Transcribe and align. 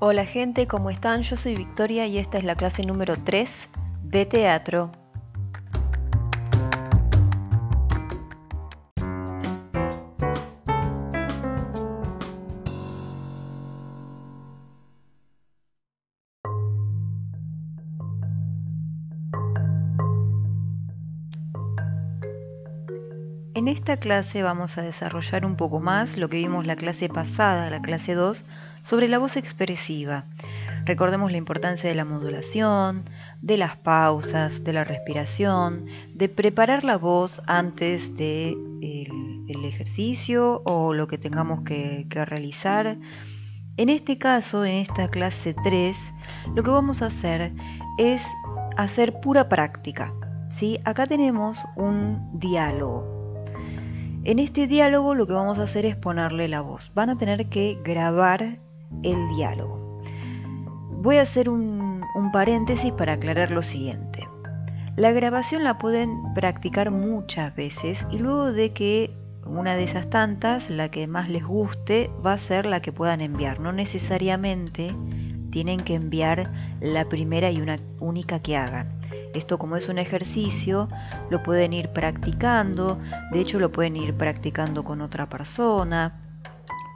Hola 0.00 0.24
gente, 0.24 0.68
¿cómo 0.68 0.90
están? 0.90 1.22
Yo 1.22 1.34
soy 1.34 1.56
Victoria 1.56 2.06
y 2.06 2.18
esta 2.18 2.38
es 2.38 2.44
la 2.44 2.54
clase 2.54 2.84
número 2.84 3.16
3 3.16 3.68
de 4.04 4.26
teatro. 4.26 4.92
En 23.68 23.74
esta 23.74 23.98
clase 23.98 24.42
vamos 24.42 24.78
a 24.78 24.82
desarrollar 24.82 25.44
un 25.44 25.54
poco 25.54 25.78
más 25.78 26.16
lo 26.16 26.30
que 26.30 26.38
vimos 26.38 26.66
la 26.66 26.74
clase 26.74 27.10
pasada, 27.10 27.68
la 27.68 27.82
clase 27.82 28.14
2, 28.14 28.42
sobre 28.80 29.08
la 29.08 29.18
voz 29.18 29.36
expresiva. 29.36 30.24
Recordemos 30.86 31.30
la 31.32 31.36
importancia 31.36 31.90
de 31.90 31.94
la 31.94 32.06
modulación, 32.06 33.04
de 33.42 33.58
las 33.58 33.76
pausas, 33.76 34.64
de 34.64 34.72
la 34.72 34.84
respiración, 34.84 35.84
de 36.14 36.30
preparar 36.30 36.82
la 36.82 36.96
voz 36.96 37.42
antes 37.46 38.16
del 38.16 38.56
de 38.80 39.68
ejercicio 39.68 40.62
o 40.64 40.94
lo 40.94 41.06
que 41.06 41.18
tengamos 41.18 41.60
que, 41.60 42.06
que 42.08 42.24
realizar. 42.24 42.96
En 43.76 43.90
este 43.90 44.16
caso, 44.16 44.64
en 44.64 44.76
esta 44.76 45.08
clase 45.08 45.54
3, 45.62 45.94
lo 46.54 46.62
que 46.62 46.70
vamos 46.70 47.02
a 47.02 47.08
hacer 47.08 47.52
es 47.98 48.24
hacer 48.78 49.20
pura 49.20 49.50
práctica. 49.50 50.10
¿sí? 50.48 50.80
Acá 50.86 51.06
tenemos 51.06 51.58
un 51.76 52.30
diálogo. 52.32 53.17
En 54.24 54.38
este 54.38 54.66
diálogo 54.66 55.14
lo 55.14 55.26
que 55.26 55.32
vamos 55.32 55.58
a 55.58 55.62
hacer 55.62 55.86
es 55.86 55.96
ponerle 55.96 56.48
la 56.48 56.60
voz. 56.60 56.92
Van 56.94 57.08
a 57.08 57.16
tener 57.16 57.46
que 57.46 57.78
grabar 57.84 58.58
el 59.02 59.28
diálogo. 59.36 60.02
Voy 60.90 61.16
a 61.16 61.22
hacer 61.22 61.48
un, 61.48 62.02
paréntesis 62.32 62.92
para 62.92 63.14
aclarar 63.14 63.50
lo 63.52 63.62
siguiente. 63.62 64.26
La 64.96 65.12
grabación 65.12 65.62
la 65.62 65.78
pueden 65.78 66.34
practicar 66.34 66.90
muchas 66.90 67.54
veces 67.54 68.04
y 68.10 68.18
luego 68.18 68.52
de 68.52 68.72
que 68.72 69.14
una 69.46 69.76
de 69.76 69.84
esas 69.84 70.10
tantas, 70.10 70.68
la 70.68 70.90
que 70.90 71.06
más 71.06 71.28
les 71.28 71.46
guste, 71.46 72.10
va 72.26 72.32
a 72.32 72.38
ser 72.38 72.66
la 72.66 72.82
que 72.82 72.92
puedan 72.92 73.20
enviar. 73.20 73.60
No 73.60 73.72
necesariamente 73.72 74.88
tienen 75.50 75.78
que 75.78 75.94
enviar 75.94 76.52
la 76.80 77.08
primera 77.08 77.50
y 77.50 77.60
una 77.60 77.76
única 78.00 78.40
que 78.40 78.56
hagan. 78.56 78.97
Esto 79.34 79.58
como 79.58 79.76
es 79.76 79.88
un 79.88 79.98
ejercicio, 79.98 80.88
lo 81.30 81.42
pueden 81.42 81.72
ir 81.72 81.90
practicando, 81.90 82.98
de 83.32 83.40
hecho 83.40 83.58
lo 83.58 83.70
pueden 83.70 83.96
ir 83.96 84.14
practicando 84.14 84.84
con 84.84 85.00
otra 85.00 85.28
persona, 85.28 86.20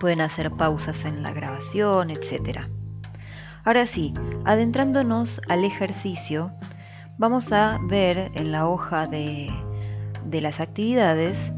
pueden 0.00 0.20
hacer 0.20 0.50
pausas 0.50 1.04
en 1.04 1.22
la 1.22 1.32
grabación, 1.32 2.10
etc. 2.10 2.60
Ahora 3.64 3.86
sí, 3.86 4.12
adentrándonos 4.44 5.40
al 5.48 5.64
ejercicio, 5.64 6.50
vamos 7.18 7.52
a 7.52 7.78
ver 7.88 8.30
en 8.34 8.50
la 8.50 8.66
hoja 8.66 9.06
de, 9.06 9.50
de 10.24 10.40
las 10.40 10.58
actividades 10.58 11.52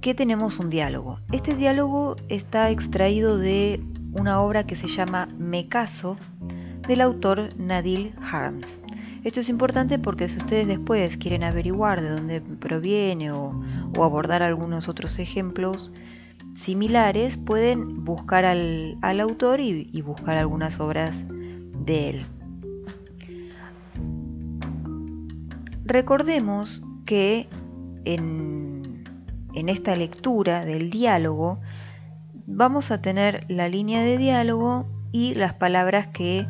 que 0.00 0.14
tenemos 0.14 0.58
un 0.58 0.70
diálogo. 0.70 1.18
Este 1.32 1.54
diálogo 1.54 2.16
está 2.28 2.70
extraído 2.70 3.38
de 3.38 3.80
una 4.12 4.40
obra 4.40 4.64
que 4.64 4.76
se 4.76 4.88
llama 4.88 5.28
Me 5.38 5.68
caso 5.68 6.16
del 6.86 7.00
autor 7.00 7.48
Nadil 7.56 8.14
Harms. 8.20 8.78
Esto 9.24 9.38
es 9.38 9.48
importante 9.48 10.00
porque 10.00 10.28
si 10.28 10.38
ustedes 10.38 10.66
después 10.66 11.16
quieren 11.16 11.44
averiguar 11.44 12.00
de 12.00 12.10
dónde 12.10 12.40
proviene 12.40 13.30
o, 13.30 13.54
abordar 13.96 14.42
algunos 14.42 14.88
otros 14.88 15.18
ejemplos 15.20 15.92
similares, 16.54 17.38
pueden 17.38 18.04
buscar 18.04 18.44
al, 18.44 19.20
autor 19.20 19.60
y, 19.60 20.02
buscar 20.02 20.38
algunas 20.38 20.80
obras 20.80 21.22
de 21.28 22.08
él. 22.10 22.26
Recordemos 25.84 26.82
que 27.04 27.48
en, 28.04 29.04
esta 29.54 29.94
lectura 29.94 30.64
del 30.64 30.90
diálogo 30.90 31.60
vamos 32.46 32.90
a 32.90 33.00
tener 33.00 33.44
la 33.48 33.68
línea 33.68 34.02
de 34.02 34.18
diálogo 34.18 34.86
y 35.12 35.34
las 35.34 35.54
palabras 35.54 36.08
que 36.08 36.46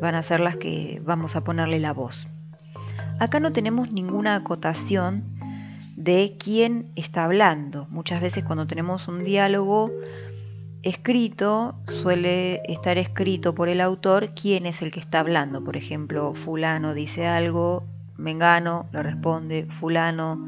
van 0.00 0.14
a 0.14 0.22
ser 0.22 0.40
las 0.40 0.56
que 0.56 1.00
vamos 1.04 1.36
a 1.36 1.44
ponerle 1.44 1.80
la 1.80 1.92
voz. 1.92 2.28
Acá 3.18 3.40
no 3.40 3.52
tenemos 3.52 3.92
ninguna 3.92 4.34
acotación 4.34 5.24
de 5.96 6.36
quién 6.38 6.92
está 6.96 7.24
hablando. 7.24 7.86
Muchas 7.90 8.20
veces 8.20 8.44
cuando 8.44 8.66
tenemos 8.66 9.08
un 9.08 9.24
diálogo 9.24 9.90
escrito, 10.82 11.74
suele 11.86 12.60
estar 12.70 12.98
escrito 12.98 13.54
por 13.54 13.68
el 13.68 13.80
autor 13.80 14.34
quién 14.34 14.66
es 14.66 14.82
el 14.82 14.90
que 14.90 15.00
está 15.00 15.20
hablando. 15.20 15.64
Por 15.64 15.76
ejemplo, 15.76 16.34
fulano 16.34 16.94
dice 16.94 17.26
algo, 17.26 17.84
Mengano 18.16 18.86
le 18.92 19.02
responde, 19.02 19.66
fulano 19.66 20.38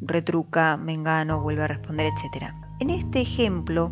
retruca, 0.00 0.76
Mengano 0.76 1.40
vuelve 1.40 1.62
a 1.62 1.68
responder, 1.68 2.06
etc. 2.06 2.61
En 2.82 2.90
este 2.90 3.20
ejemplo 3.20 3.90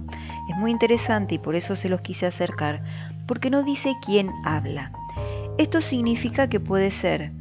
es 0.48 0.56
muy 0.56 0.72
interesante 0.72 1.36
y 1.36 1.38
por 1.38 1.54
eso 1.54 1.76
se 1.76 1.88
los 1.88 2.00
quise 2.00 2.26
acercar, 2.26 2.82
porque 3.28 3.48
no 3.48 3.62
dice 3.62 3.94
quién 4.04 4.32
habla. 4.44 4.90
Esto 5.58 5.80
significa 5.80 6.48
que 6.48 6.58
puede 6.58 6.90
ser 6.90 7.32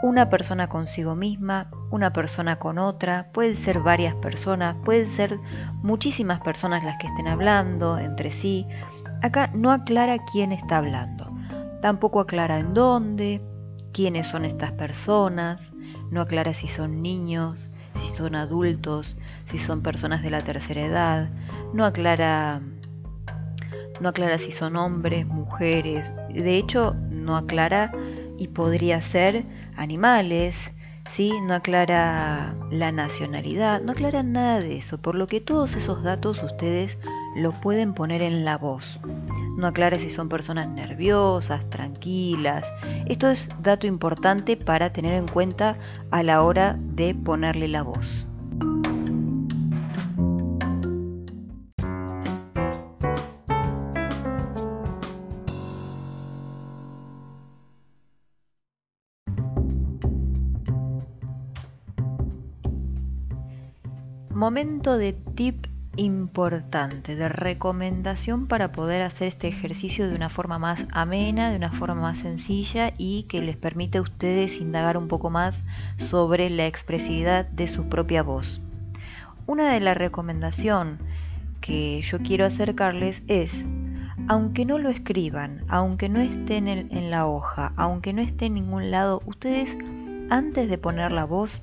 una 0.00 0.30
persona 0.30 0.68
consigo 0.68 1.16
misma, 1.16 1.68
una 1.90 2.12
persona 2.12 2.60
con 2.60 2.78
otra, 2.78 3.32
pueden 3.32 3.56
ser 3.56 3.80
varias 3.80 4.14
personas, 4.14 4.76
pueden 4.84 5.08
ser 5.08 5.40
muchísimas 5.82 6.38
personas 6.38 6.84
las 6.84 6.98
que 6.98 7.08
estén 7.08 7.26
hablando 7.26 7.98
entre 7.98 8.30
sí. 8.30 8.68
Acá 9.22 9.50
no 9.52 9.72
aclara 9.72 10.24
quién 10.30 10.52
está 10.52 10.76
hablando, 10.76 11.36
tampoco 11.80 12.20
aclara 12.20 12.60
en 12.60 12.74
dónde, 12.74 13.42
quiénes 13.92 14.28
son 14.28 14.44
estas 14.44 14.70
personas, 14.70 15.72
no 16.12 16.20
aclara 16.20 16.54
si 16.54 16.68
son 16.68 17.02
niños, 17.02 17.72
si 17.94 18.14
son 18.14 18.36
adultos, 18.36 19.16
si 19.52 19.58
son 19.58 19.82
personas 19.82 20.22
de 20.22 20.30
la 20.30 20.40
tercera 20.40 20.80
edad, 20.80 21.30
no 21.74 21.84
aclara 21.84 22.62
no 24.00 24.08
aclara 24.08 24.38
si 24.38 24.50
son 24.50 24.76
hombres, 24.76 25.26
mujeres, 25.26 26.10
de 26.30 26.56
hecho 26.56 26.96
no 27.10 27.36
aclara 27.36 27.92
y 28.38 28.48
podría 28.48 29.02
ser 29.02 29.44
animales, 29.76 30.72
¿sí? 31.10 31.38
no 31.42 31.52
aclara 31.52 32.56
la 32.70 32.92
nacionalidad, 32.92 33.82
no 33.82 33.92
aclara 33.92 34.22
nada 34.22 34.60
de 34.60 34.78
eso, 34.78 34.96
por 34.96 35.16
lo 35.16 35.26
que 35.26 35.42
todos 35.42 35.76
esos 35.76 36.02
datos 36.02 36.42
ustedes 36.42 36.96
lo 37.36 37.52
pueden 37.52 37.92
poner 37.92 38.22
en 38.22 38.46
la 38.46 38.56
voz. 38.56 38.98
No 39.58 39.66
aclara 39.66 39.98
si 39.98 40.08
son 40.08 40.30
personas 40.30 40.66
nerviosas, 40.66 41.68
tranquilas. 41.68 42.66
Esto 43.04 43.28
es 43.28 43.50
dato 43.60 43.86
importante 43.86 44.56
para 44.56 44.94
tener 44.94 45.12
en 45.12 45.28
cuenta 45.28 45.76
a 46.10 46.22
la 46.22 46.42
hora 46.42 46.78
de 46.80 47.14
ponerle 47.14 47.68
la 47.68 47.82
voz. 47.82 48.24
Momento 64.42 64.98
de 64.98 65.12
tip 65.12 65.68
importante, 65.94 67.14
de 67.14 67.28
recomendación 67.28 68.48
para 68.48 68.72
poder 68.72 69.02
hacer 69.02 69.28
este 69.28 69.46
ejercicio 69.46 70.08
de 70.08 70.16
una 70.16 70.30
forma 70.30 70.58
más 70.58 70.84
amena, 70.90 71.52
de 71.52 71.56
una 71.58 71.70
forma 71.70 71.94
más 71.94 72.18
sencilla 72.18 72.92
y 72.98 73.22
que 73.28 73.40
les 73.40 73.56
permite 73.56 73.98
a 73.98 74.02
ustedes 74.02 74.60
indagar 74.60 74.96
un 74.96 75.06
poco 75.06 75.30
más 75.30 75.62
sobre 75.96 76.50
la 76.50 76.66
expresividad 76.66 77.46
de 77.46 77.68
su 77.68 77.88
propia 77.88 78.24
voz. 78.24 78.60
Una 79.46 79.72
de 79.72 79.78
las 79.78 79.96
recomendaciones 79.96 80.98
que 81.60 82.02
yo 82.02 82.18
quiero 82.18 82.44
acercarles 82.44 83.22
es, 83.28 83.64
aunque 84.26 84.64
no 84.64 84.78
lo 84.78 84.88
escriban, 84.88 85.64
aunque 85.68 86.08
no 86.08 86.18
esté 86.18 86.56
en, 86.56 86.66
en 86.66 87.10
la 87.12 87.28
hoja, 87.28 87.74
aunque 87.76 88.12
no 88.12 88.20
esté 88.20 88.46
en 88.46 88.54
ningún 88.54 88.90
lado, 88.90 89.22
ustedes 89.24 89.76
antes 90.30 90.68
de 90.68 90.78
poner 90.78 91.12
la 91.12 91.26
voz, 91.26 91.62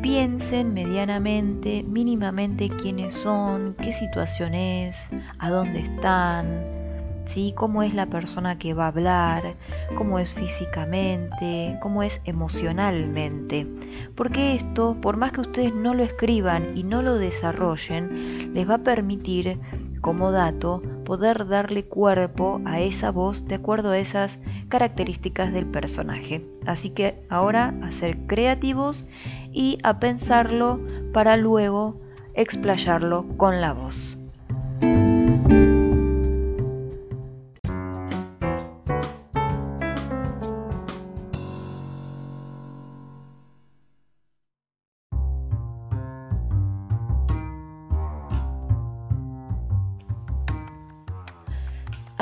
piensen 0.00 0.74
medianamente, 0.74 1.82
mínimamente 1.82 2.68
quiénes 2.68 3.14
son, 3.14 3.74
qué 3.80 3.92
situación 3.92 4.54
es, 4.54 4.96
a 5.38 5.50
dónde 5.50 5.80
están, 5.80 6.82
¿sí? 7.24 7.52
cómo 7.56 7.82
es 7.82 7.94
la 7.94 8.06
persona 8.06 8.58
que 8.58 8.74
va 8.74 8.84
a 8.84 8.88
hablar, 8.88 9.54
cómo 9.94 10.18
es 10.18 10.32
físicamente, 10.32 11.78
cómo 11.80 12.02
es 12.02 12.20
emocionalmente. 12.24 13.66
Porque 14.14 14.54
esto, 14.54 14.96
por 15.00 15.16
más 15.16 15.32
que 15.32 15.40
ustedes 15.40 15.74
no 15.74 15.94
lo 15.94 16.02
escriban 16.02 16.76
y 16.76 16.84
no 16.84 17.02
lo 17.02 17.16
desarrollen, 17.16 18.54
les 18.54 18.68
va 18.68 18.74
a 18.74 18.78
permitir 18.78 19.58
como 20.00 20.32
dato 20.32 20.82
poder 21.04 21.46
darle 21.46 21.84
cuerpo 21.84 22.60
a 22.64 22.80
esa 22.80 23.10
voz 23.10 23.46
de 23.46 23.54
acuerdo 23.54 23.90
a 23.90 23.98
esas 23.98 24.38
características 24.68 25.52
del 25.52 25.66
personaje. 25.66 26.44
Así 26.66 26.90
que 26.90 27.22
ahora 27.28 27.74
a 27.82 27.92
ser 27.92 28.18
creativos 28.26 29.06
y 29.52 29.78
a 29.82 29.98
pensarlo 29.98 30.80
para 31.12 31.36
luego 31.36 32.00
explayarlo 32.34 33.26
con 33.36 33.60
la 33.60 33.72
voz. 33.72 34.16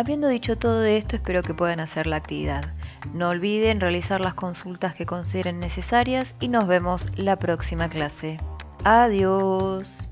Habiendo 0.00 0.28
dicho 0.28 0.56
todo 0.56 0.82
esto, 0.86 1.16
espero 1.16 1.42
que 1.42 1.52
puedan 1.52 1.78
hacer 1.78 2.06
la 2.06 2.16
actividad. 2.16 2.72
No 3.14 3.28
olviden 3.28 3.80
realizar 3.80 4.20
las 4.20 4.34
consultas 4.34 4.94
que 4.94 5.06
consideren 5.06 5.60
necesarias 5.60 6.34
y 6.40 6.48
nos 6.48 6.66
vemos 6.66 7.06
la 7.16 7.36
próxima 7.36 7.88
clase. 7.88 8.38
Adiós. 8.84 10.09